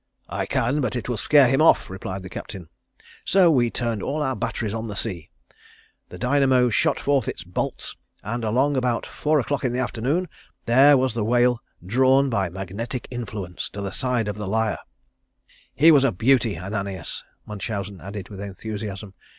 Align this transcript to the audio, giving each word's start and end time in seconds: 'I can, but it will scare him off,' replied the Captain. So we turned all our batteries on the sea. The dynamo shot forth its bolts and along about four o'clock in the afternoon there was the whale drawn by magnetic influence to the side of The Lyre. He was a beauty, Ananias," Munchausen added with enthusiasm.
'I 0.29 0.47
can, 0.47 0.81
but 0.81 0.95
it 0.95 1.07
will 1.07 1.15
scare 1.17 1.47
him 1.47 1.61
off,' 1.61 1.87
replied 1.87 2.23
the 2.23 2.29
Captain. 2.31 2.69
So 3.23 3.51
we 3.51 3.69
turned 3.69 4.01
all 4.01 4.23
our 4.23 4.35
batteries 4.35 4.73
on 4.73 4.87
the 4.87 4.95
sea. 4.95 5.29
The 6.09 6.17
dynamo 6.17 6.69
shot 6.71 6.99
forth 6.99 7.27
its 7.27 7.43
bolts 7.43 7.95
and 8.23 8.43
along 8.43 8.75
about 8.75 9.05
four 9.05 9.39
o'clock 9.39 9.63
in 9.63 9.73
the 9.73 9.79
afternoon 9.79 10.27
there 10.65 10.97
was 10.97 11.13
the 11.13 11.23
whale 11.23 11.61
drawn 11.85 12.31
by 12.31 12.49
magnetic 12.49 13.07
influence 13.11 13.69
to 13.73 13.81
the 13.81 13.91
side 13.91 14.27
of 14.27 14.37
The 14.37 14.47
Lyre. 14.47 14.79
He 15.75 15.91
was 15.91 16.03
a 16.03 16.11
beauty, 16.11 16.57
Ananias," 16.57 17.23
Munchausen 17.45 18.01
added 18.01 18.29
with 18.29 18.41
enthusiasm. 18.41 19.13